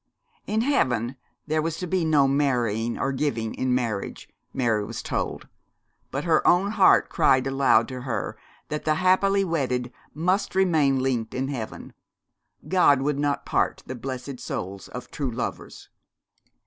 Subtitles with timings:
[0.47, 1.15] In heaven
[1.45, 5.47] there was to be no marrying or giving in marriage, Mary was told;
[6.09, 8.35] but her own heart cried aloud to her
[8.69, 11.93] that the happily wedded must remain linked in heaven.
[12.67, 15.87] God would not part the blessed souls of true lovers.